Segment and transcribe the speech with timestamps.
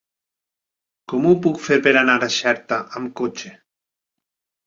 [1.11, 3.55] Com ho puc fer per anar a Xerta amb cotxe?